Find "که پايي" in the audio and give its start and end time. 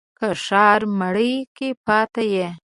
1.57-2.47